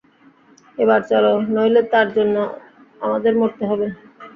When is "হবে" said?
3.69-3.87